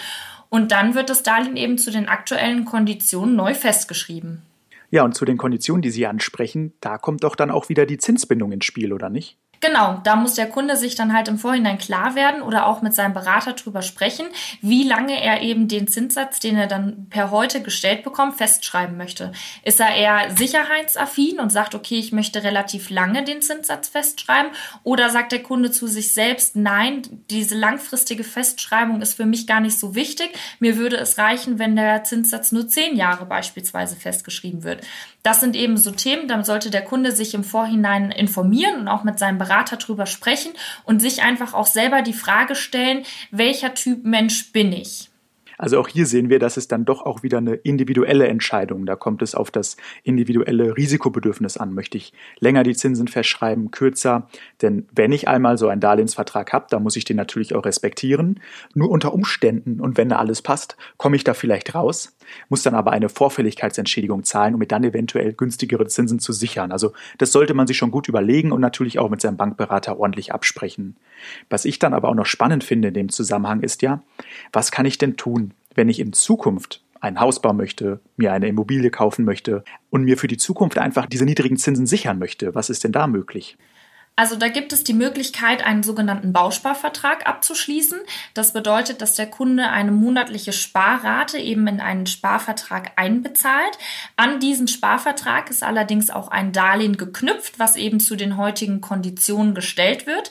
Und 0.51 0.73
dann 0.73 0.95
wird 0.95 1.09
das 1.09 1.23
Darlehen 1.23 1.57
eben 1.57 1.79
zu 1.79 1.91
den 1.91 2.07
aktuellen 2.07 2.67
Konditionen 2.67 3.35
neu 3.35 3.55
festgeschrieben. 3.55 4.43
Ja, 4.95 5.03
und 5.03 5.17
zu 5.17 5.25
den 5.25 5.39
Konditionen, 5.39 5.83
die 5.83 5.91
Sie 5.91 6.07
ansprechen, 6.07 6.73
da 6.79 6.99
kommt 6.99 7.25
doch 7.25 7.35
dann 7.35 7.51
auch 7.51 7.69
wieder 7.69 7.85
die 7.85 7.99
Zinsbindung 7.99 8.53
ins 8.53 8.65
Spiel, 8.65 8.93
oder 8.93 9.11
nicht? 9.11 9.41
Genau, 9.61 10.01
da 10.05 10.17
muss 10.17 10.35
der 10.35 10.49
Kunde 10.49 10.77
sich 10.77 10.95
dann 10.95 11.13
halt 11.13 11.29
im 11.29 11.39
Vorhinein 11.39 11.79
klar 11.79 12.15
werden 12.15 12.43
oder 12.43 12.67
auch 12.67 12.83
mit 12.83 12.95
seinem 12.95 13.15
Berater 13.15 13.55
drüber 13.55 13.83
sprechen, 13.83 14.27
wie 14.61 14.85
lange 14.85 15.23
er 15.23 15.43
eben 15.43 15.69
den 15.69 15.89
Zinssatz, 15.89 16.41
den 16.41 16.57
er 16.57 16.67
dann 16.67 17.07
per 17.09 17.31
heute 17.31 17.63
gestellt 17.63 18.03
bekommt, 18.05 18.37
festschreiben 18.37 18.97
möchte. 18.97 19.33
Ist 19.63 19.81
er 19.81 19.95
eher 19.95 20.35
sicherheitsaffin 20.37 21.41
und 21.41 21.51
sagt, 21.51 21.75
okay, 21.75 21.99
ich 21.99 22.13
möchte 22.13 22.43
relativ 22.43 22.91
lange 22.91 23.25
den 23.25 23.43
Zinssatz 23.43 23.89
festschreiben 23.89 24.53
oder 24.83 25.11
sagt 25.11 25.33
der 25.33 25.43
Kunde 25.43 25.71
zu 25.71 25.87
sich 25.87 26.13
selbst, 26.13 26.57
nein, 26.57 27.03
diese 27.31 27.57
langfristige 27.57 28.25
Festschreibung 28.25 29.01
ist 29.01 29.15
für 29.15 29.27
mich 29.27 29.47
gar 29.47 29.61
nicht 29.61 29.79
so 29.79 29.95
wichtig. 29.95 30.31
Mir 30.59 30.77
würde 30.77 30.97
es 30.97 31.19
reichen, 31.19 31.59
wenn 31.59 31.77
der 31.77 32.05
Zinssatz 32.05 32.53
nur 32.53 32.69
zehn 32.69 32.97
Jahre 32.97 33.27
beispielsweise 33.27 33.97
festgeschrieben 33.97 34.63
wird. 34.63 34.83
Das 35.23 35.41
sind 35.41 35.57
eben 35.57 35.79
so 35.79 35.91
Themen, 35.91 36.29
da 36.29 36.45
sollte 36.45 36.71
der 36.71 36.85
Kunde 36.85 37.13
sich 37.13 37.33
im 37.33 37.45
Vorhinein 37.45 38.11
informieren 38.11 38.81
und 38.81 38.89
auch 38.89 39.05
mit 39.05 39.19
seinem 39.19 39.39
Berater 39.45 39.77
drüber 39.77 40.07
sprechen 40.07 40.53
und 40.85 41.01
sich 41.01 41.23
einfach 41.23 41.53
auch 41.55 41.67
selber 41.67 42.03
die 42.03 42.15
Frage 42.15 42.55
stellen, 42.55 43.05
welcher 43.31 43.75
Typ 43.75 44.05
Mensch 44.05 44.53
bin 44.53 44.73
ich? 44.73 45.11
Also 45.59 45.79
auch 45.79 45.89
hier 45.89 46.07
sehen 46.07 46.31
wir, 46.31 46.39
dass 46.39 46.57
es 46.57 46.69
dann 46.69 46.85
doch 46.85 47.03
auch 47.03 47.23
wieder 47.23 47.39
eine 47.39 47.55
individuelle 47.55 48.27
Entscheidung. 48.27 48.87
Da 48.87 48.97
kommt 48.97 49.23
es 49.23 49.35
auf 49.35 49.51
das 49.51 49.77
individuelle 50.03 50.77
Risikobedürfnis 50.77 51.57
an. 51.57 51.75
Möchte 51.75 51.97
ich 51.97 52.13
länger 52.41 52.65
die 52.65 52.75
Zinsen 52.75 53.09
festschreiben, 53.09 53.71
kürzer? 53.71 54.29
Denn 54.63 54.89
wenn 54.93 55.13
ich 55.13 55.29
einmal 55.29 55.59
so 55.59 55.69
einen 55.69 55.81
Darlehensvertrag 55.81 56.53
habe, 56.53 56.67
dann 56.71 56.83
muss 56.83 56.97
ich 56.97 57.05
den 57.05 57.17
natürlich 57.17 57.55
auch 57.55 57.65
respektieren. 57.65 58.41
Nur 58.75 58.91
unter 58.91 59.15
Umständen 59.15 59.81
und 59.81 59.97
wenn 59.97 60.09
da 60.09 60.17
alles 60.17 60.43
passt, 60.43 60.77
komme 60.97 61.17
ich 61.17 61.25
da 61.25 61.35
vielleicht 61.35 61.75
raus, 61.75 62.14
muss 62.49 62.63
dann 62.63 62.75
aber 62.75 62.93
eine 62.93 63.09
Vorfälligkeitsentschädigung 63.09 64.25
zahlen, 64.25 64.55
um 64.55 64.61
mir 64.61 64.67
dann 64.67 64.85
eventuell 64.85 65.33
günstigere 65.33 65.87
Zinsen 65.87 66.19
zu 66.19 66.33
sichern. 66.33 66.73
Also 66.73 66.93
das 67.19 67.33
sollte 67.33 67.55
man 67.55 67.67
sich 67.67 67.77
schon 67.77 67.91
gut 67.91 68.09
überlegen 68.09 68.53
und 68.53 68.61
natürlich 68.61 68.99
auch 68.99 69.11
mit 69.11 69.21
seinem 69.21 69.37
Bankberater 69.37 69.99
ordentlich 69.99 70.33
absprechen. 70.33 70.97
Was 71.51 71.65
ich 71.65 71.79
dann 71.79 71.95
aber 71.95 72.09
auch 72.09 72.15
noch 72.15 72.27
spannend 72.27 72.65
finde 72.65 72.89
in 72.89 72.95
dem 72.95 73.09
Zusammenhang 73.09 73.61
ist 73.61 73.83
ja, 73.83 74.03
was 74.53 74.71
kann 74.71 74.87
ich 74.87 74.99
denn 74.99 75.17
tun, 75.17 75.53
wenn 75.75 75.89
ich 75.89 76.01
in 76.01 76.13
Zukunft 76.13 76.83
ein 77.01 77.21
Haus 77.21 77.41
bauen 77.41 77.57
möchte, 77.57 78.01
mir 78.17 78.33
eine 78.33 78.49
Immobilie 78.49 78.91
kaufen 78.91 79.25
möchte 79.25 79.63
und 79.91 80.05
mir 80.05 80.17
für 80.17 80.27
die 80.27 80.39
Zukunft 80.39 80.79
einfach 80.79 81.07
diese 81.07 81.27
niedrigen 81.27 81.59
Zinsen 81.59 81.87
sichern 81.87 82.19
möchte. 82.19 82.55
Was 82.55 82.71
ist 82.71 82.83
denn 82.83 82.93
da 82.93 83.07
möglich? 83.07 83.59
Also 84.17 84.37
da 84.37 84.47
gibt 84.47 84.73
es 84.73 84.85
die 84.85 84.95
Möglichkeit, 84.95 85.67
einen 85.67 85.83
sogenannten 85.83 86.33
Bausparvertrag 86.33 87.27
abzuschließen. 87.27 87.99
Das 88.33 88.53
bedeutet, 88.53 89.03
dass 89.03 89.15
der 89.15 89.27
Kunde 89.27 89.71
eine 89.71 89.91
monatliche 89.91 90.53
Sparrate 90.53 91.39
eben 91.39 91.67
in 91.67 91.81
einen 91.81 92.07
Sparvertrag 92.07 92.93
einbezahlt. 92.95 93.77
An 94.17 94.39
diesen 94.39 94.69
Sparvertrag 94.69 95.51
ist 95.51 95.65
allerdings 95.65 96.11
auch 96.11 96.29
ein 96.29 96.53
Darlehen 96.53 96.97
geknüpft, 96.97 97.59
was 97.59 97.75
eben 97.75 97.99
zu 97.99 98.15
den 98.15 98.37
heutigen 98.37 98.81
Konditionen 98.81 99.53
gestellt 99.53 100.07
wird. 100.07 100.31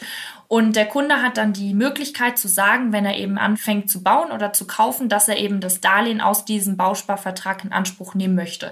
Und 0.54 0.76
der 0.76 0.86
Kunde 0.86 1.24
hat 1.24 1.38
dann 1.38 1.52
die 1.52 1.74
Möglichkeit 1.74 2.38
zu 2.38 2.48
sagen, 2.48 2.94
wenn 2.94 3.06
er 3.06 3.18
eben 3.18 3.40
anfängt 3.40 3.90
zu 3.90 4.04
bauen 4.04 4.32
oder 4.32 4.54
zu 4.54 4.68
kaufen, 4.68 5.10
dass 5.10 5.28
er 5.28 5.38
eben 5.38 5.62
das 5.62 5.82
Darlehen 5.82 6.22
aus 6.22 6.46
diesem 6.46 6.78
Bausparvertrag 6.78 7.64
in 7.64 7.72
Anspruch 7.72 8.14
nehmen 8.14 8.36
möchte. 8.36 8.72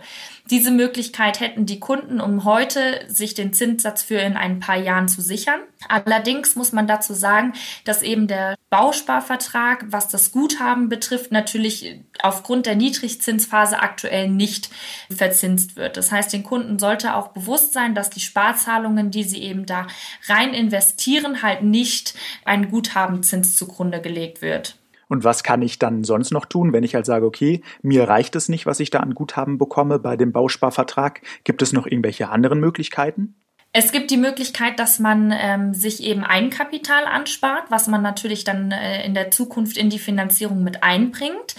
Diese 0.51 0.69
Möglichkeit 0.69 1.39
hätten 1.39 1.65
die 1.65 1.79
Kunden, 1.79 2.21
um 2.21 2.43
heute 2.43 3.03
sich 3.07 3.33
den 3.33 3.51
Zinssatz 3.51 4.03
für 4.03 4.19
in 4.19 4.37
ein 4.37 4.59
paar 4.59 4.77
Jahren 4.77 5.00
zu 5.07 5.21
sichern. 5.21 5.59
Allerdings 5.87 6.55
muss 6.55 6.71
man 6.71 6.87
dazu 6.87 7.13
sagen, 7.13 7.53
dass 7.85 8.01
eben 8.01 8.27
der 8.27 8.55
Bausparvertrag, 8.69 9.85
was 9.89 10.07
das 10.07 10.31
Guthaben 10.31 10.89
betrifft, 10.89 11.31
natürlich 11.31 12.01
aufgrund 12.21 12.65
der 12.65 12.75
Niedrigzinsphase 12.75 13.79
aktuell 13.79 14.29
nicht 14.29 14.69
verzinst 15.09 15.75
wird. 15.75 15.97
Das 15.97 16.11
heißt, 16.11 16.33
den 16.33 16.43
Kunden 16.43 16.79
sollte 16.79 17.15
auch 17.15 17.29
bewusst 17.29 17.73
sein, 17.73 17.95
dass 17.95 18.09
die 18.09 18.19
Sparzahlungen, 18.19 19.11
die 19.11 19.23
sie 19.23 19.41
eben 19.41 19.65
da 19.65 19.87
rein 20.27 20.53
investieren, 20.53 21.41
halt 21.41 21.63
nicht 21.63 22.15
ein 22.45 22.69
Guthabenzins 22.69 23.55
zugrunde 23.55 24.01
gelegt 24.01 24.41
wird. 24.41 24.77
Und 25.11 25.25
was 25.25 25.43
kann 25.43 25.61
ich 25.61 25.77
dann 25.77 26.05
sonst 26.05 26.31
noch 26.31 26.45
tun, 26.45 26.71
wenn 26.71 26.85
ich 26.85 26.95
halt 26.95 27.05
sage, 27.05 27.25
okay, 27.25 27.61
mir 27.81 28.07
reicht 28.07 28.33
es 28.37 28.47
nicht, 28.47 28.65
was 28.65 28.79
ich 28.79 28.91
da 28.91 29.01
an 29.01 29.13
Guthaben 29.13 29.57
bekomme 29.57 29.99
bei 29.99 30.15
dem 30.15 30.31
Bausparvertrag? 30.31 31.19
Gibt 31.43 31.61
es 31.61 31.73
noch 31.73 31.85
irgendwelche 31.85 32.29
anderen 32.29 32.61
Möglichkeiten? 32.61 33.35
Es 33.73 33.93
gibt 33.93 34.11
die 34.11 34.17
Möglichkeit, 34.17 34.79
dass 34.79 34.99
man 34.99 35.33
ähm, 35.33 35.73
sich 35.73 36.03
eben 36.03 36.25
Eigenkapital 36.25 37.05
anspart, 37.05 37.71
was 37.71 37.87
man 37.87 38.01
natürlich 38.01 38.43
dann 38.43 38.71
äh, 38.71 39.05
in 39.05 39.13
der 39.13 39.31
Zukunft 39.31 39.77
in 39.77 39.89
die 39.89 39.99
Finanzierung 39.99 40.61
mit 40.61 40.83
einbringt. 40.83 41.55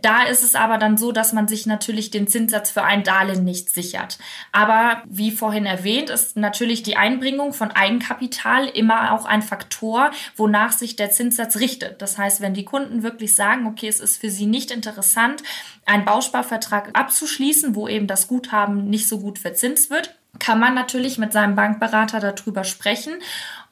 Da 0.00 0.24
ist 0.24 0.42
es 0.42 0.54
aber 0.54 0.78
dann 0.78 0.96
so, 0.96 1.12
dass 1.12 1.34
man 1.34 1.46
sich 1.46 1.66
natürlich 1.66 2.10
den 2.10 2.26
Zinssatz 2.26 2.70
für 2.70 2.82
ein 2.82 3.04
Darlehen 3.04 3.44
nicht 3.44 3.68
sichert. 3.70 4.18
Aber 4.50 5.02
wie 5.06 5.30
vorhin 5.30 5.66
erwähnt, 5.66 6.10
ist 6.10 6.36
natürlich 6.36 6.82
die 6.82 6.96
Einbringung 6.96 7.52
von 7.52 7.70
Eigenkapital 7.70 8.66
immer 8.66 9.12
auch 9.12 9.26
ein 9.26 9.42
Faktor, 9.42 10.10
wonach 10.36 10.72
sich 10.72 10.96
der 10.96 11.10
Zinssatz 11.10 11.58
richtet. 11.58 12.00
Das 12.00 12.16
heißt, 12.16 12.40
wenn 12.40 12.54
die 12.54 12.64
Kunden 12.64 13.02
wirklich 13.02 13.36
sagen, 13.36 13.66
okay, 13.66 13.86
es 13.86 14.00
ist 14.00 14.16
für 14.16 14.30
sie 14.30 14.46
nicht 14.46 14.70
interessant, 14.70 15.42
einen 15.84 16.06
Bausparvertrag 16.06 16.90
abzuschließen, 16.94 17.74
wo 17.74 17.86
eben 17.86 18.06
das 18.06 18.26
Guthaben 18.26 18.88
nicht 18.88 19.06
so 19.06 19.20
gut 19.20 19.38
verzinst 19.38 19.90
wird, 19.90 20.14
kann 20.38 20.60
man 20.60 20.74
natürlich 20.74 21.18
mit 21.18 21.32
seinem 21.32 21.54
Bankberater 21.54 22.20
darüber 22.20 22.64
sprechen, 22.64 23.14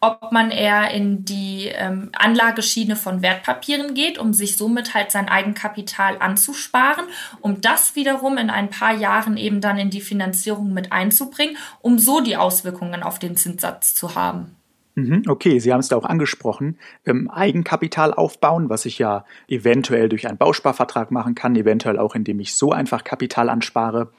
ob 0.01 0.33
man 0.33 0.51
eher 0.51 0.91
in 0.91 1.25
die 1.25 1.69
ähm, 1.69 2.11
Anlageschiene 2.13 2.97
von 2.97 3.23
Wertpapieren 3.23 3.95
geht, 3.95 4.19
um 4.19 4.35
sich 4.35 4.57
somit 4.57 4.95
halt 4.95 5.13
sein 5.13 5.29
Eigenkapital 5.29 6.17
anzusparen, 6.19 7.05
um 7.41 7.61
das 7.61 7.95
wiederum 7.95 8.37
in 8.37 8.51
ein 8.51 8.69
paar 8.69 8.95
Jahren 8.95 9.37
eben 9.37 9.61
dann 9.61 9.79
in 9.79 9.91
die 9.91 10.01
Finanzierung 10.01 10.73
mit 10.73 10.91
einzubringen, 10.91 11.57
um 11.81 12.01
so 12.01 12.21
die 12.21 12.37
Auswirkungen 12.37 13.05
auf 13.05 13.21
den 13.21 13.37
Zinssatz 13.37 13.95
zu 13.95 14.17
haben. 14.17 14.57
Mhm, 14.95 15.23
okay, 15.27 15.59
Sie 15.59 15.73
haben 15.73 15.81
es 15.81 15.89
da 15.89 15.97
auch 15.97 16.05
angesprochen. 16.05 16.79
Ähm, 17.07 17.31
Eigenkapital 17.31 18.13
aufbauen, 18.13 18.69
was 18.69 18.85
ich 18.85 18.99
ja 18.99 19.25
eventuell 19.49 20.09
durch 20.09 20.29
einen 20.29 20.37
Bausparvertrag 20.37 21.11
machen 21.11 21.35
kann, 21.35 21.57
eventuell 21.57 21.99
auch 21.99 22.15
indem 22.15 22.41
ich 22.41 22.55
so 22.55 22.73
einfach 22.73 23.03
Kapital 23.03 23.49
anspare. 23.49 24.11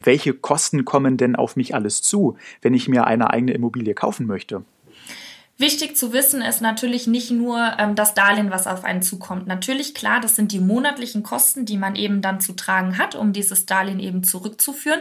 Welche 0.00 0.34
Kosten 0.34 0.84
kommen 0.84 1.16
denn 1.16 1.34
auf 1.34 1.56
mich 1.56 1.74
alles 1.74 2.02
zu, 2.02 2.36
wenn 2.62 2.74
ich 2.74 2.88
mir 2.88 3.06
eine 3.06 3.30
eigene 3.30 3.52
Immobilie 3.52 3.94
kaufen 3.94 4.26
möchte? 4.26 4.62
Wichtig 5.60 5.94
zu 5.94 6.14
wissen 6.14 6.40
ist 6.40 6.62
natürlich 6.62 7.06
nicht 7.06 7.30
nur 7.30 7.74
ähm, 7.78 7.94
das 7.94 8.14
Darlehen, 8.14 8.50
was 8.50 8.66
auf 8.66 8.82
einen 8.82 9.02
zukommt. 9.02 9.46
Natürlich, 9.46 9.94
klar, 9.94 10.18
das 10.18 10.34
sind 10.34 10.52
die 10.52 10.58
monatlichen 10.58 11.22
Kosten, 11.22 11.66
die 11.66 11.76
man 11.76 11.96
eben 11.96 12.22
dann 12.22 12.40
zu 12.40 12.54
tragen 12.54 12.96
hat, 12.96 13.14
um 13.14 13.34
dieses 13.34 13.66
Darlehen 13.66 14.00
eben 14.00 14.24
zurückzuführen. 14.24 15.00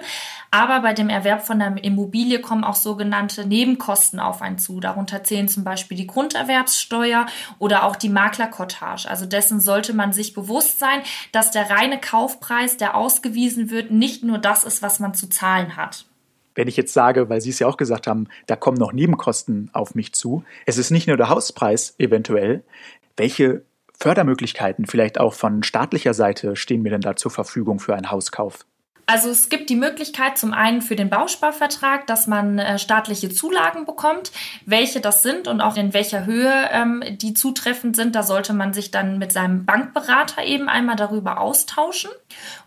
Aber 0.51 0.81
bei 0.81 0.91
dem 0.91 1.07
Erwerb 1.07 1.47
von 1.47 1.61
einer 1.61 1.81
Immobilie 1.81 2.41
kommen 2.41 2.65
auch 2.65 2.75
sogenannte 2.75 3.47
Nebenkosten 3.47 4.19
auf 4.19 4.41
einen 4.41 4.57
zu. 4.57 4.81
Darunter 4.81 5.23
zählen 5.23 5.47
zum 5.47 5.63
Beispiel 5.63 5.95
die 5.95 6.07
Grunderwerbssteuer 6.07 7.27
oder 7.57 7.85
auch 7.85 7.95
die 7.95 8.09
Maklerkottage. 8.09 9.09
Also 9.09 9.25
dessen 9.25 9.61
sollte 9.61 9.93
man 9.93 10.11
sich 10.11 10.33
bewusst 10.33 10.77
sein, 10.77 10.99
dass 11.31 11.51
der 11.51 11.69
reine 11.69 12.01
Kaufpreis, 12.01 12.75
der 12.75 12.97
ausgewiesen 12.97 13.69
wird, 13.69 13.91
nicht 13.91 14.25
nur 14.25 14.39
das 14.39 14.65
ist, 14.65 14.81
was 14.81 14.99
man 14.99 15.13
zu 15.13 15.29
zahlen 15.29 15.77
hat 15.77 16.03
wenn 16.59 16.67
ich 16.67 16.75
jetzt 16.75 16.93
sage, 16.93 17.29
weil 17.29 17.39
Sie 17.39 17.51
es 17.51 17.59
ja 17.59 17.67
auch 17.67 17.77
gesagt 17.77 18.05
haben, 18.05 18.27
da 18.45 18.57
kommen 18.57 18.77
noch 18.77 18.91
Nebenkosten 18.91 19.69
auf 19.71 19.95
mich 19.95 20.11
zu, 20.11 20.43
es 20.65 20.77
ist 20.77 20.91
nicht 20.91 21.07
nur 21.07 21.15
der 21.15 21.29
Hauspreis 21.29 21.95
eventuell, 21.97 22.65
welche 23.15 23.63
Fördermöglichkeiten 23.97 24.85
vielleicht 24.85 25.21
auch 25.21 25.33
von 25.33 25.63
staatlicher 25.63 26.13
Seite 26.13 26.57
stehen 26.57 26.81
mir 26.81 26.89
denn 26.89 26.99
da 26.99 27.15
zur 27.15 27.31
Verfügung 27.31 27.79
für 27.79 27.95
einen 27.95 28.11
Hauskauf? 28.11 28.65
Also 29.11 29.31
es 29.31 29.49
gibt 29.49 29.71
die 29.71 29.75
Möglichkeit 29.75 30.37
zum 30.37 30.53
einen 30.53 30.83
für 30.83 30.95
den 30.95 31.09
Bausparvertrag, 31.09 32.05
dass 32.05 32.27
man 32.27 32.59
äh, 32.59 32.77
staatliche 32.77 33.31
Zulagen 33.31 33.87
bekommt. 33.87 34.31
Welche 34.67 35.01
das 35.01 35.23
sind 35.23 35.47
und 35.47 35.61
auch 35.61 35.77
in 35.77 35.95
welcher 35.95 36.27
Höhe 36.27 36.69
ähm, 36.71 37.03
die 37.17 37.33
zutreffend 37.33 37.95
sind, 37.95 38.13
da 38.13 38.21
sollte 38.21 38.53
man 38.53 38.71
sich 38.71 38.91
dann 38.91 39.17
mit 39.17 39.31
seinem 39.31 39.65
Bankberater 39.65 40.43
eben 40.43 40.69
einmal 40.69 40.95
darüber 40.95 41.39
austauschen. 41.39 42.11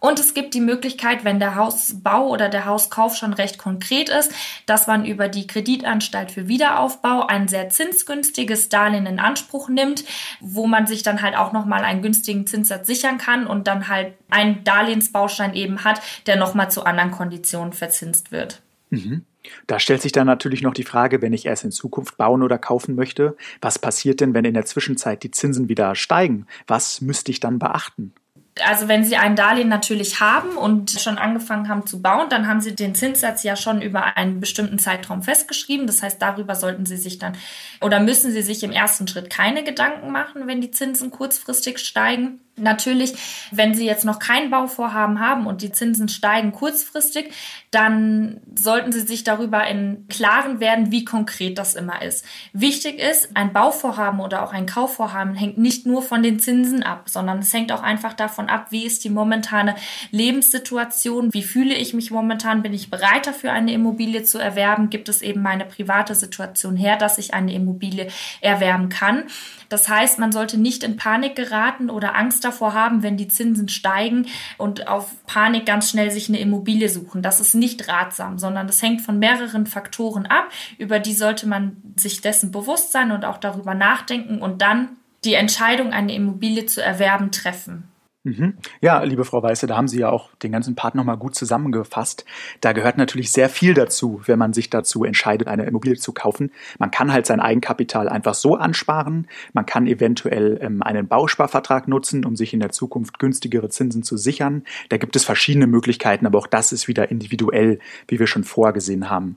Und 0.00 0.18
es 0.18 0.34
gibt 0.34 0.54
die 0.54 0.60
Möglichkeit, 0.60 1.22
wenn 1.22 1.38
der 1.38 1.54
Hausbau 1.54 2.26
oder 2.26 2.48
der 2.48 2.66
Hauskauf 2.66 3.14
schon 3.14 3.34
recht 3.34 3.58
konkret 3.58 4.08
ist, 4.08 4.32
dass 4.66 4.88
man 4.88 5.04
über 5.04 5.28
die 5.28 5.46
Kreditanstalt 5.46 6.32
für 6.32 6.48
Wiederaufbau 6.48 7.24
ein 7.24 7.46
sehr 7.46 7.68
zinsgünstiges 7.68 8.68
Darlehen 8.68 9.06
in 9.06 9.20
Anspruch 9.20 9.68
nimmt, 9.68 10.02
wo 10.40 10.66
man 10.66 10.88
sich 10.88 11.04
dann 11.04 11.22
halt 11.22 11.36
auch 11.36 11.52
nochmal 11.52 11.84
einen 11.84 12.02
günstigen 12.02 12.48
Zinssatz 12.48 12.88
sichern 12.88 13.18
kann 13.18 13.46
und 13.46 13.68
dann 13.68 13.86
halt 13.86 14.14
einen 14.28 14.64
Darlehensbaustein 14.64 15.54
eben 15.54 15.84
hat, 15.84 16.00
der 16.26 16.31
nochmal 16.36 16.70
zu 16.70 16.84
anderen 16.84 17.10
Konditionen 17.10 17.72
verzinst 17.72 18.32
wird. 18.32 18.62
Mhm. 18.90 19.24
Da 19.66 19.80
stellt 19.80 20.02
sich 20.02 20.12
dann 20.12 20.26
natürlich 20.26 20.62
noch 20.62 20.74
die 20.74 20.84
Frage, 20.84 21.20
wenn 21.20 21.32
ich 21.32 21.46
erst 21.46 21.64
in 21.64 21.72
Zukunft 21.72 22.16
bauen 22.16 22.42
oder 22.42 22.58
kaufen 22.58 22.94
möchte, 22.94 23.36
was 23.60 23.78
passiert 23.78 24.20
denn, 24.20 24.34
wenn 24.34 24.44
in 24.44 24.54
der 24.54 24.66
Zwischenzeit 24.66 25.22
die 25.22 25.32
Zinsen 25.32 25.68
wieder 25.68 25.94
steigen? 25.94 26.46
Was 26.66 27.00
müsste 27.00 27.32
ich 27.32 27.40
dann 27.40 27.58
beachten? 27.58 28.14
also 28.60 28.86
wenn 28.88 29.04
Sie 29.04 29.16
ein 29.16 29.34
Darlehen 29.34 29.68
natürlich 29.68 30.20
haben 30.20 30.56
und 30.56 30.90
schon 30.90 31.16
angefangen 31.16 31.68
haben 31.68 31.86
zu 31.86 32.02
bauen, 32.02 32.28
dann 32.28 32.46
haben 32.46 32.60
Sie 32.60 32.74
den 32.74 32.94
Zinssatz 32.94 33.42
ja 33.42 33.56
schon 33.56 33.80
über 33.80 34.16
einen 34.16 34.40
bestimmten 34.40 34.78
Zeitraum 34.78 35.22
festgeschrieben. 35.22 35.86
Das 35.86 36.02
heißt, 36.02 36.20
darüber 36.20 36.54
sollten 36.54 36.84
Sie 36.84 36.96
sich 36.96 37.18
dann 37.18 37.32
oder 37.80 38.00
müssen 38.00 38.30
Sie 38.30 38.42
sich 38.42 38.62
im 38.62 38.72
ersten 38.72 39.08
Schritt 39.08 39.30
keine 39.30 39.64
Gedanken 39.64 40.10
machen, 40.12 40.46
wenn 40.46 40.60
die 40.60 40.70
Zinsen 40.70 41.10
kurzfristig 41.10 41.78
steigen. 41.78 42.40
Natürlich, 42.56 43.14
wenn 43.50 43.72
Sie 43.72 43.86
jetzt 43.86 44.04
noch 44.04 44.18
kein 44.18 44.50
Bauvorhaben 44.50 45.20
haben 45.20 45.46
und 45.46 45.62
die 45.62 45.72
Zinsen 45.72 46.10
steigen 46.10 46.52
kurzfristig, 46.52 47.32
dann 47.70 48.42
sollten 48.54 48.92
Sie 48.92 49.00
sich 49.00 49.24
darüber 49.24 49.66
im 49.66 50.06
Klaren 50.08 50.60
werden, 50.60 50.92
wie 50.92 51.06
konkret 51.06 51.56
das 51.56 51.74
immer 51.74 52.02
ist. 52.02 52.26
Wichtig 52.52 52.98
ist, 52.98 53.30
ein 53.34 53.54
Bauvorhaben 53.54 54.20
oder 54.20 54.42
auch 54.42 54.52
ein 54.52 54.66
Kaufvorhaben 54.66 55.34
hängt 55.34 55.56
nicht 55.56 55.86
nur 55.86 56.02
von 56.02 56.22
den 56.22 56.40
Zinsen 56.40 56.82
ab, 56.82 57.08
sondern 57.08 57.38
es 57.38 57.54
hängt 57.54 57.72
auch 57.72 57.82
einfach 57.82 58.12
davon 58.12 58.50
ab, 58.50 58.66
wie 58.68 58.84
ist 58.84 59.02
die 59.04 59.10
momentane 59.10 59.74
Lebenssituation, 60.10 61.32
wie 61.32 61.42
fühle 61.42 61.74
ich 61.74 61.94
mich 61.94 62.10
momentan, 62.10 62.62
bin 62.62 62.74
ich 62.74 62.90
bereit 62.90 63.26
dafür, 63.26 63.52
eine 63.52 63.72
Immobilie 63.72 64.24
zu 64.24 64.38
erwerben, 64.38 64.90
gibt 64.90 65.08
es 65.08 65.22
eben 65.22 65.40
meine 65.40 65.64
private 65.64 66.14
Situation 66.14 66.76
her, 66.76 66.98
dass 66.98 67.16
ich 67.16 67.32
eine 67.32 67.54
Immobilie 67.54 68.08
erwerben 68.42 68.90
kann. 68.90 69.24
Das 69.72 69.88
heißt, 69.88 70.18
man 70.18 70.32
sollte 70.32 70.58
nicht 70.58 70.84
in 70.84 70.96
Panik 70.96 71.34
geraten 71.34 71.88
oder 71.88 72.14
Angst 72.14 72.44
davor 72.44 72.74
haben, 72.74 73.02
wenn 73.02 73.16
die 73.16 73.28
Zinsen 73.28 73.68
steigen 73.68 74.26
und 74.58 74.86
auf 74.86 75.10
Panik 75.26 75.64
ganz 75.64 75.90
schnell 75.90 76.10
sich 76.10 76.28
eine 76.28 76.40
Immobilie 76.40 76.88
suchen. 76.88 77.22
Das 77.22 77.40
ist 77.40 77.54
nicht 77.54 77.88
ratsam, 77.88 78.38
sondern 78.38 78.66
das 78.66 78.82
hängt 78.82 79.00
von 79.00 79.18
mehreren 79.18 79.66
Faktoren 79.66 80.26
ab. 80.26 80.48
Über 80.76 80.98
die 80.98 81.14
sollte 81.14 81.46
man 81.48 81.76
sich 81.96 82.20
dessen 82.20 82.52
bewusst 82.52 82.92
sein 82.92 83.12
und 83.12 83.24
auch 83.24 83.38
darüber 83.38 83.74
nachdenken 83.74 84.42
und 84.42 84.60
dann 84.60 84.90
die 85.24 85.34
Entscheidung, 85.34 85.92
eine 85.92 86.14
Immobilie 86.14 86.66
zu 86.66 86.82
erwerben, 86.82 87.30
treffen. 87.30 87.91
Mhm. 88.24 88.54
Ja, 88.80 89.02
liebe 89.02 89.24
Frau 89.24 89.42
Weiße, 89.42 89.66
da 89.66 89.76
haben 89.76 89.88
Sie 89.88 89.98
ja 89.98 90.10
auch 90.10 90.32
den 90.36 90.52
ganzen 90.52 90.76
Part 90.76 90.94
nochmal 90.94 91.16
gut 91.16 91.34
zusammengefasst. 91.34 92.24
Da 92.60 92.72
gehört 92.72 92.96
natürlich 92.96 93.32
sehr 93.32 93.48
viel 93.48 93.74
dazu, 93.74 94.20
wenn 94.26 94.38
man 94.38 94.52
sich 94.52 94.70
dazu 94.70 95.04
entscheidet, 95.04 95.48
eine 95.48 95.64
Immobilie 95.64 95.96
zu 95.96 96.12
kaufen. 96.12 96.52
Man 96.78 96.92
kann 96.92 97.12
halt 97.12 97.26
sein 97.26 97.40
Eigenkapital 97.40 98.08
einfach 98.08 98.34
so 98.34 98.54
ansparen. 98.54 99.26
Man 99.54 99.66
kann 99.66 99.88
eventuell 99.88 100.60
ähm, 100.62 100.84
einen 100.84 101.08
Bausparvertrag 101.08 101.88
nutzen, 101.88 102.24
um 102.24 102.36
sich 102.36 102.54
in 102.54 102.60
der 102.60 102.70
Zukunft 102.70 103.18
günstigere 103.18 103.70
Zinsen 103.70 104.04
zu 104.04 104.16
sichern. 104.16 104.62
Da 104.88 104.98
gibt 104.98 105.16
es 105.16 105.24
verschiedene 105.24 105.66
Möglichkeiten, 105.66 106.24
aber 106.24 106.38
auch 106.38 106.46
das 106.46 106.70
ist 106.70 106.86
wieder 106.86 107.10
individuell, 107.10 107.80
wie 108.06 108.20
wir 108.20 108.28
schon 108.28 108.44
vorgesehen 108.44 109.10
haben. 109.10 109.36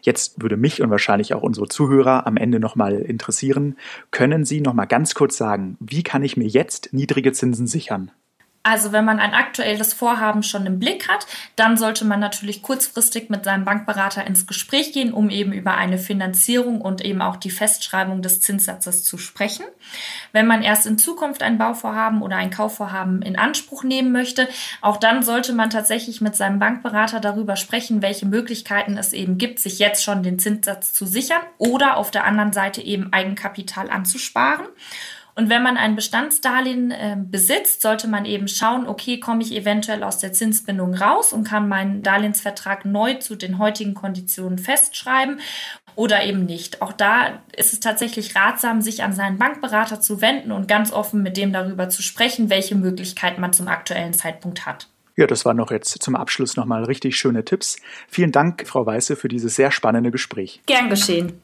Jetzt 0.00 0.40
würde 0.42 0.56
mich 0.56 0.82
und 0.82 0.90
wahrscheinlich 0.90 1.34
auch 1.34 1.42
unsere 1.42 1.68
Zuhörer 1.68 2.26
am 2.26 2.36
Ende 2.36 2.60
nochmal 2.60 2.94
interessieren, 2.94 3.76
können 4.10 4.44
Sie 4.44 4.60
nochmal 4.60 4.86
ganz 4.86 5.14
kurz 5.14 5.36
sagen, 5.36 5.76
wie 5.80 6.02
kann 6.02 6.22
ich 6.24 6.36
mir 6.36 6.46
jetzt 6.46 6.90
niedrige 6.92 7.32
Zinsen 7.32 7.66
sichern? 7.66 8.10
Also 8.64 8.92
wenn 8.92 9.04
man 9.04 9.18
ein 9.18 9.34
aktuelles 9.34 9.92
Vorhaben 9.92 10.44
schon 10.44 10.66
im 10.66 10.78
Blick 10.78 11.08
hat, 11.08 11.26
dann 11.56 11.76
sollte 11.76 12.04
man 12.04 12.20
natürlich 12.20 12.62
kurzfristig 12.62 13.28
mit 13.28 13.44
seinem 13.44 13.64
Bankberater 13.64 14.24
ins 14.24 14.46
Gespräch 14.46 14.92
gehen, 14.92 15.12
um 15.12 15.30
eben 15.30 15.52
über 15.52 15.74
eine 15.74 15.98
Finanzierung 15.98 16.80
und 16.80 17.04
eben 17.04 17.22
auch 17.22 17.36
die 17.36 17.50
Festschreibung 17.50 18.22
des 18.22 18.40
Zinssatzes 18.40 19.02
zu 19.02 19.18
sprechen. 19.18 19.64
Wenn 20.30 20.46
man 20.46 20.62
erst 20.62 20.86
in 20.86 20.96
Zukunft 20.96 21.42
ein 21.42 21.58
Bauvorhaben 21.58 22.22
oder 22.22 22.36
ein 22.36 22.50
Kaufvorhaben 22.50 23.20
in 23.22 23.36
Anspruch 23.36 23.82
nehmen 23.82 24.12
möchte, 24.12 24.48
auch 24.80 24.96
dann 24.96 25.24
sollte 25.24 25.52
man 25.54 25.70
tatsächlich 25.70 26.20
mit 26.20 26.36
seinem 26.36 26.60
Bankberater 26.60 27.18
darüber 27.18 27.56
sprechen, 27.56 28.00
welche 28.00 28.26
Möglichkeiten 28.26 28.96
es 28.96 29.12
eben 29.12 29.38
gibt, 29.38 29.58
sich 29.58 29.80
jetzt 29.80 30.04
schon 30.04 30.22
den 30.22 30.38
Zinssatz 30.38 30.92
zu 30.92 31.04
sichern 31.04 31.42
oder 31.58 31.96
auf 31.96 32.12
der 32.12 32.24
anderen 32.24 32.52
Seite 32.52 32.80
eben 32.80 33.12
Eigenkapital 33.12 33.90
anzusparen. 33.90 34.66
Und 35.34 35.48
wenn 35.48 35.62
man 35.62 35.76
ein 35.76 35.96
Bestandsdarlehen 35.96 36.90
äh, 36.90 37.16
besitzt, 37.18 37.80
sollte 37.80 38.06
man 38.06 38.24
eben 38.26 38.48
schauen, 38.48 38.86
okay, 38.86 39.18
komme 39.18 39.42
ich 39.42 39.52
eventuell 39.54 40.02
aus 40.02 40.18
der 40.18 40.32
Zinsbindung 40.32 40.94
raus 40.94 41.32
und 41.32 41.44
kann 41.44 41.68
meinen 41.68 42.02
Darlehensvertrag 42.02 42.84
neu 42.84 43.14
zu 43.14 43.34
den 43.34 43.58
heutigen 43.58 43.94
Konditionen 43.94 44.58
festschreiben 44.58 45.40
oder 45.94 46.24
eben 46.24 46.44
nicht. 46.44 46.82
Auch 46.82 46.92
da 46.92 47.42
ist 47.56 47.72
es 47.72 47.80
tatsächlich 47.80 48.36
ratsam, 48.36 48.82
sich 48.82 49.02
an 49.02 49.12
seinen 49.12 49.38
Bankberater 49.38 50.00
zu 50.00 50.20
wenden 50.20 50.52
und 50.52 50.68
ganz 50.68 50.92
offen 50.92 51.22
mit 51.22 51.36
dem 51.36 51.52
darüber 51.52 51.88
zu 51.88 52.02
sprechen, 52.02 52.50
welche 52.50 52.74
Möglichkeiten 52.74 53.40
man 53.40 53.52
zum 53.52 53.68
aktuellen 53.68 54.12
Zeitpunkt 54.12 54.66
hat. 54.66 54.88
Ja, 55.16 55.26
das 55.26 55.44
waren 55.44 55.58
noch 55.58 55.70
jetzt 55.70 56.02
zum 56.02 56.16
Abschluss 56.16 56.56
nochmal 56.56 56.84
richtig 56.84 57.16
schöne 57.16 57.44
Tipps. 57.44 57.76
Vielen 58.08 58.32
Dank, 58.32 58.66
Frau 58.66 58.86
Weiße, 58.86 59.16
für 59.16 59.28
dieses 59.28 59.56
sehr 59.56 59.70
spannende 59.70 60.10
Gespräch. 60.10 60.62
Gern 60.66 60.88
geschehen. 60.88 61.34